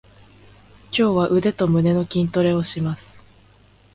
[0.89, 3.19] 今日は腕と胸の筋トレをします。